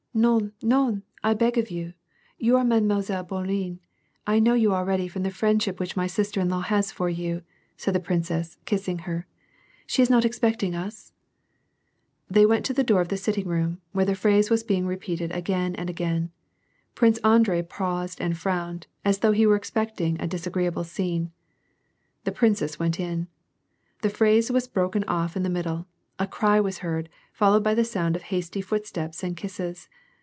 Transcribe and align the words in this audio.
"NoTiy 0.21 0.51
norij 0.61 1.03
I 1.23 1.33
beg 1.33 1.57
of 1.57 1.71
you! 1.71 1.93
You 2.37 2.57
are 2.57 2.65
Mile 2.65 2.81
Bourienne; 3.23 3.79
I 4.27 4.39
know 4.39 4.53
you 4.53 4.73
already 4.73 5.07
from 5.07 5.23
the 5.23 5.31
friendship 5.31 5.79
which 5.79 5.95
my 5.95 6.05
sister 6.05 6.41
in 6.41 6.49
law 6.49 6.59
has 6.59 6.91
for 6.91 7.07
you," 7.09 7.43
said 7.77 7.95
the 7.95 8.01
princess, 8.01 8.57
kissing 8.65 8.99
her; 9.07 9.25
"she 9.87 10.01
is 10.01 10.09
not 10.09 10.25
expect 10.25 10.63
ing 10.63 10.75
us?" 10.75 11.13
They 12.29 12.45
went 12.45 12.65
to 12.65 12.73
the 12.73 12.83
door 12.83 12.99
of 12.99 13.07
the 13.07 13.15
sitting 13.15 13.47
room, 13.47 13.79
where 13.93 14.03
the 14.03 14.13
phrase 14.13 14.49
was 14.49 14.63
being 14.63 14.85
repeated 14.85 15.31
again 15.31 15.75
and 15.75 15.89
again. 15.89 16.31
Prince 16.93 17.17
Andrei 17.19 17.61
pau;»ed 17.61 18.15
and 18.19 18.37
frowned, 18.37 18.87
as 19.05 19.19
though 19.19 19.31
he 19.31 19.47
were 19.47 19.55
expecting 19.55 20.19
a 20.19 20.27
disagreeable 20.27 20.83
scieiie. 20.83 21.31
The 22.25 22.33
princess 22.33 22.77
went 22.77 22.99
in. 22.99 23.29
The 24.01 24.09
phrase 24.09 24.51
was 24.51 24.67
broken 24.67 25.05
off 25.05 25.37
in 25.37 25.43
the 25.43 25.49
middle; 25.49 25.85
a 26.19 26.27
cry 26.27 26.59
was 26.59 26.79
heard, 26.79 27.07
followed 27.31 27.63
by 27.63 27.73
the 27.73 27.85
sound 27.85 28.17
of 28.17 28.23
hasty 28.23 28.59
foot 28.59 28.85
steps 28.85 29.23
and 29.23 29.37
kisses. 29.37 29.87